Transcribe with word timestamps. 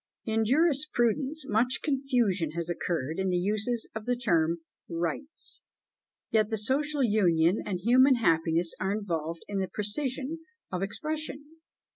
In 0.25 0.45
jurisprudence 0.45 1.45
much 1.47 1.83
confusion 1.83 2.53
has 2.55 2.71
occurred 2.71 3.19
in 3.19 3.29
the 3.29 3.37
uses 3.37 3.87
of 3.93 4.07
the 4.07 4.15
term 4.15 4.61
rights; 4.89 5.61
yet 6.31 6.49
the 6.49 6.57
social 6.57 7.03
union 7.03 7.61
and 7.63 7.79
human 7.81 8.15
happiness 8.15 8.73
are 8.79 8.93
involved 8.93 9.43
in 9.47 9.59
the 9.59 9.67
precision 9.71 10.39
of 10.71 10.79
the 10.79 10.85
expression. 10.85 11.57